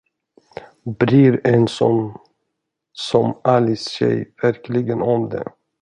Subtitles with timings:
[0.99, 2.17] Bryr en sån
[2.93, 5.51] som Alice sig verkligen om det?